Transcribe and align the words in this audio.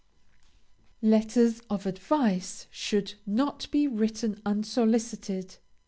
LETTERS 1.03 1.61
OF 1.69 1.85
ADVICE 1.85 2.65
should 2.71 3.13
not 3.27 3.69
be 3.69 3.87
written 3.87 4.41
unsolicited. 4.43 5.57